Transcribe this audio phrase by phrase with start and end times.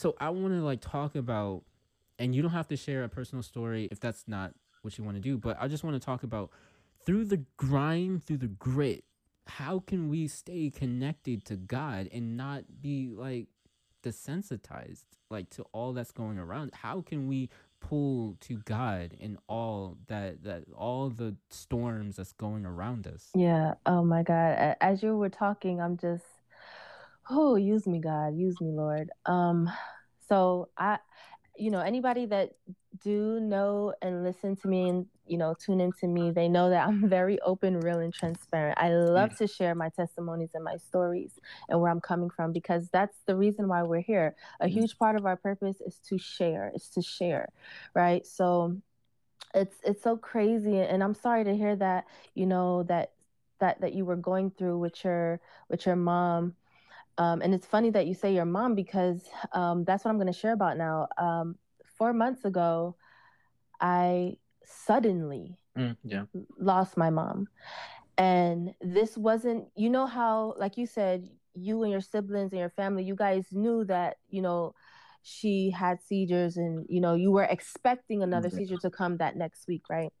[0.00, 1.62] so I want to like talk about,
[2.18, 5.18] and you don't have to share a personal story if that's not what you want
[5.18, 6.50] to do, but I just want to talk about
[7.04, 9.04] through the grind, through the grit,
[9.46, 13.48] how can we stay connected to God and not be like
[14.02, 16.72] desensitized like to all that's going around?
[16.72, 22.64] How can we pull to God in all that that all the storms that's going
[22.64, 23.28] around us?
[23.34, 23.74] Yeah.
[23.84, 24.76] Oh my God.
[24.80, 26.24] As you were talking, I'm just
[27.30, 29.10] oh, use me, God, use me, Lord.
[29.26, 29.70] Um,
[30.28, 30.98] so I
[31.56, 32.52] you know, anybody that
[33.02, 36.86] do know and listen to me and you know tune into me they know that
[36.86, 39.38] i'm very open real and transparent i love mm.
[39.38, 43.36] to share my testimonies and my stories and where i'm coming from because that's the
[43.36, 44.70] reason why we're here a mm.
[44.70, 47.48] huge part of our purpose is to share is to share
[47.94, 48.76] right so
[49.54, 52.04] it's it's so crazy and i'm sorry to hear that
[52.34, 53.12] you know that
[53.60, 56.54] that that you were going through with your with your mom
[57.20, 60.32] um, and it's funny that you say your mom because um, that's what I'm going
[60.32, 61.06] to share about now.
[61.18, 61.56] Um,
[61.98, 62.96] four months ago,
[63.78, 66.24] I suddenly mm, yeah.
[66.58, 67.46] lost my mom.
[68.16, 72.70] And this wasn't, you know, how, like you said, you and your siblings and your
[72.70, 74.74] family, you guys knew that, you know,
[75.22, 78.56] she had seizures and, you know, you were expecting another mm-hmm.
[78.56, 80.12] seizure to come that next week, right?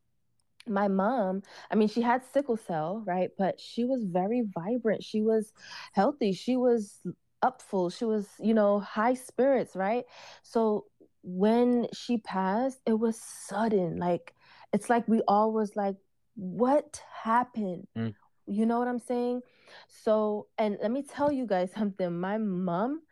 [0.66, 3.30] My mom, I mean, she had sickle cell, right?
[3.38, 5.02] But she was very vibrant.
[5.02, 5.52] She was
[5.92, 6.32] healthy.
[6.32, 7.00] She was
[7.42, 7.90] upful.
[7.90, 10.04] She was, you know, high spirits, right?
[10.42, 10.86] So
[11.22, 13.98] when she passed, it was sudden.
[13.98, 14.34] Like,
[14.72, 15.96] it's like we all was like,
[16.34, 17.86] what happened?
[17.96, 18.14] Mm.
[18.46, 19.42] You know what I'm saying?
[19.88, 22.18] So, and let me tell you guys something.
[22.18, 23.02] My mom,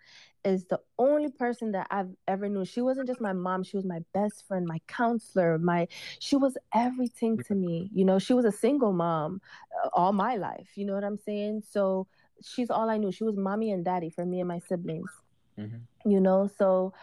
[0.48, 2.64] is the only person that I've ever knew.
[2.64, 5.86] She wasn't just my mom, she was my best friend, my counselor, my
[6.18, 7.90] she was everything to me.
[7.94, 9.40] You know, she was a single mom
[9.84, 10.70] uh, all my life.
[10.74, 11.62] You know what I'm saying?
[11.68, 12.06] So
[12.42, 13.12] she's all I knew.
[13.12, 15.10] She was mommy and daddy for me and my siblings.
[15.58, 16.10] Mm-hmm.
[16.10, 16.94] You know, so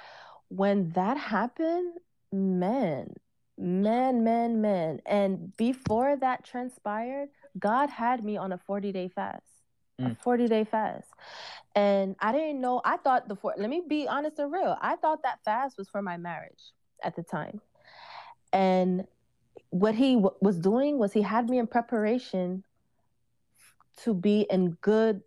[0.49, 1.93] when that happened,
[2.31, 3.13] man,
[3.57, 5.01] man, man, man.
[5.05, 9.54] And before that transpired, God had me on a 40 day fast
[9.99, 10.11] mm.
[10.11, 11.07] a 40 day fast.
[11.75, 14.77] And I didn't know, I thought the, four, let me be honest and real.
[14.81, 16.71] I thought that fast was for my marriage
[17.03, 17.59] at the time.
[18.53, 19.05] And
[19.71, 22.63] what he w- was doing was he had me in preparation
[24.03, 25.21] to be in good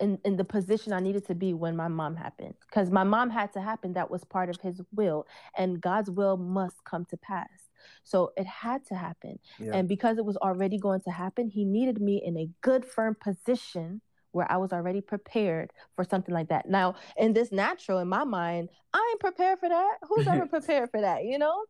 [0.00, 2.54] in, in the position I needed to be when my mom happened.
[2.68, 3.94] Because my mom had to happen.
[3.94, 5.26] That was part of his will.
[5.56, 7.67] And God's will must come to pass.
[8.04, 9.38] So it had to happen.
[9.58, 9.72] Yeah.
[9.74, 13.16] And because it was already going to happen, he needed me in a good, firm
[13.20, 14.00] position
[14.32, 16.68] where I was already prepared for something like that.
[16.68, 19.96] Now, in this natural, in my mind, I ain't prepared for that.
[20.08, 21.64] Who's ever prepared for that, you know?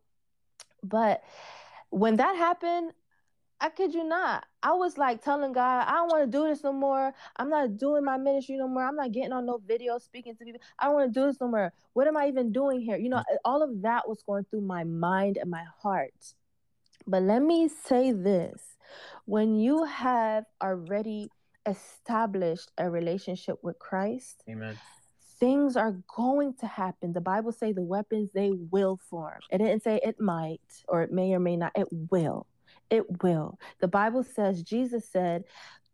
[0.83, 1.23] But
[1.89, 2.91] when that happened,
[3.61, 4.45] I kid you not.
[4.63, 7.13] I was like telling God, I don't want to do this no more.
[7.35, 8.83] I'm not doing my ministry no more.
[8.83, 10.61] I'm not getting on no video speaking to people.
[10.77, 11.73] I don't want to do this no more.
[11.93, 12.97] What am I even doing here?
[12.97, 13.23] You know, mm.
[13.43, 16.13] all of that was going through my mind and my heart.
[17.05, 18.61] But let me say this
[19.25, 21.29] when you have already
[21.65, 24.77] established a relationship with Christ, Amen.
[25.39, 27.13] Things are going to happen.
[27.13, 29.39] The Bible say the weapons they will form.
[29.49, 30.59] It didn't say it might
[30.89, 31.71] or it may or may not.
[31.75, 32.45] It will.
[32.89, 33.59] It will.
[33.79, 35.43] The Bible says, Jesus said,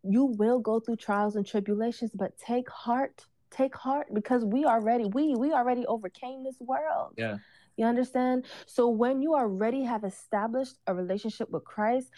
[0.03, 5.05] you will go through trials and tribulations, but take heart, take heart because we already,
[5.05, 7.13] we, we already overcame this world.
[7.17, 7.37] Yeah.
[7.77, 8.45] You understand?
[8.67, 12.09] So when you already have established a relationship with Christ,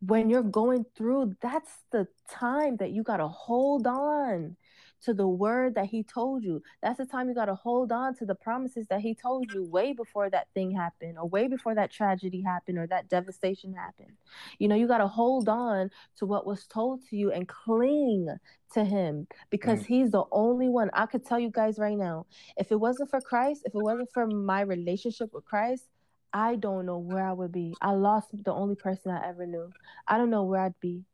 [0.00, 4.56] when you're going through, that's the time that you got to hold on
[5.02, 6.62] to the word that he told you.
[6.82, 9.64] That's the time you got to hold on to the promises that he told you
[9.64, 14.12] way before that thing happened or way before that tragedy happened or that devastation happened.
[14.58, 18.28] You know, you got to hold on to what was told to you and cling
[18.72, 19.86] to him because mm.
[19.86, 20.90] he's the only one.
[20.92, 22.26] I could tell you guys right now,
[22.56, 25.84] if it wasn't for Christ, if it wasn't for my relationship with Christ,
[26.32, 27.74] I don't know where I would be.
[27.80, 29.70] I lost the only person I ever knew.
[30.06, 31.04] I don't know where I'd be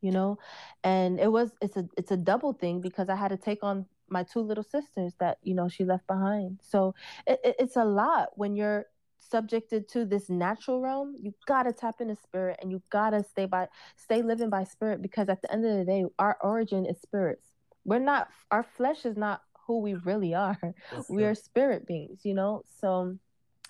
[0.00, 0.38] you know?
[0.84, 3.86] And it was it's a it's a double thing because i had to take on
[4.08, 6.60] my two little sisters that you know she left behind.
[6.62, 6.94] So
[7.26, 8.86] it, it, it's a lot when you're
[9.18, 13.68] subjected to this natural realm you gotta tap into spirit and you gotta stay by
[13.94, 17.46] stay living by spirit because at the end of the day our origin is spirits.
[17.84, 20.58] We're not our flesh is not who we really are.
[20.90, 22.64] That's we are spirit beings you know?
[22.80, 23.16] So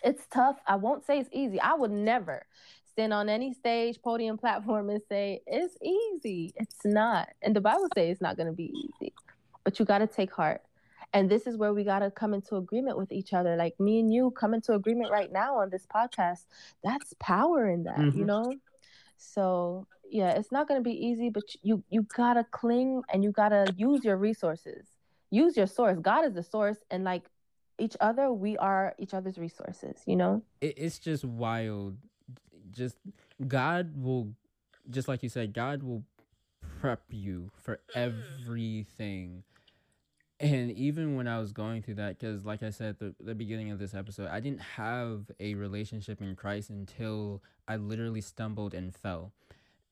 [0.02, 0.56] it's tough.
[0.66, 1.60] I won't say it's easy.
[1.60, 2.46] I would never
[3.00, 6.52] stand on any stage, podium, platform, and say it's easy.
[6.56, 9.14] It's not, and the Bible says it's not going to be easy.
[9.64, 10.60] But you got to take heart,
[11.14, 13.56] and this is where we got to come into agreement with each other.
[13.56, 16.44] Like me and you come into agreement right now on this podcast.
[16.84, 18.18] That's power in that, mm-hmm.
[18.18, 18.52] you know.
[19.16, 23.32] So yeah, it's not going to be easy, but you you gotta cling and you
[23.32, 24.86] gotta use your resources.
[25.30, 25.98] Use your source.
[26.00, 27.22] God is the source, and like
[27.78, 30.42] each other, we are each other's resources, you know?
[30.60, 31.96] It, it's just wild.
[32.72, 32.96] Just
[33.46, 34.32] God will,
[34.88, 36.04] just like you said, God will
[36.80, 39.42] prep you for everything.
[40.38, 43.70] And even when I was going through that, because like I said, the the beginning
[43.70, 48.94] of this episode, I didn't have a relationship in Christ until I literally stumbled and
[48.94, 49.32] fell.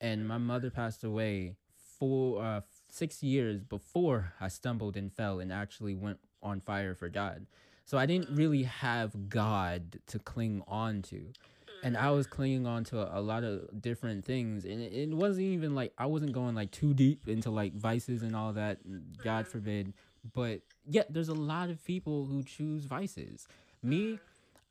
[0.01, 1.55] And my mother passed away
[1.99, 7.09] four, uh, six years before I stumbled and fell and actually went on fire for
[7.09, 7.45] God.
[7.85, 11.25] So I didn't really have God to cling on to.
[11.83, 14.65] And I was clinging on to a, a lot of different things.
[14.65, 18.21] And it, it wasn't even like I wasn't going like too deep into like vices
[18.21, 18.79] and all that,
[19.23, 19.51] God mm-hmm.
[19.51, 19.93] forbid.
[20.33, 23.47] But yeah, there's a lot of people who choose vices.
[23.81, 24.19] Me,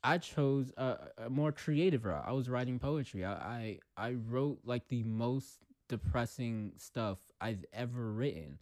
[0.03, 2.23] I chose a, a more creative route.
[2.25, 3.25] I was writing poetry.
[3.25, 8.59] I, I I wrote like the most depressing stuff I've ever written.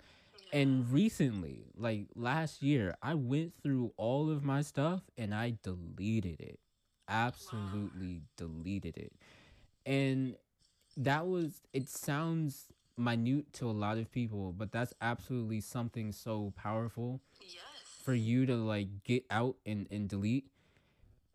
[0.54, 6.40] And recently, like last year, I went through all of my stuff and I deleted
[6.40, 6.60] it.
[7.08, 9.14] Absolutely deleted it.
[9.86, 10.36] And
[10.98, 12.68] that was it sounds
[12.98, 17.62] minute to a lot of people, but that's absolutely something so powerful Yes.
[18.04, 20.46] for you to like get out and, and delete.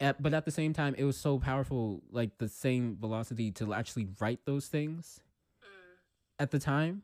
[0.00, 3.72] At, but at the same time, it was so powerful, like the same velocity to
[3.72, 5.20] actually write those things
[5.62, 5.96] Mm.
[6.40, 7.02] at the time.